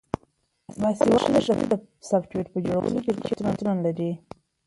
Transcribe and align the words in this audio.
باسواده 0.81 1.39
ښځې 1.45 1.65
د 1.71 1.73
سافټویر 2.09 2.47
جوړولو 2.67 2.99
شرکتونه 3.27 3.73
لري. 3.85 4.11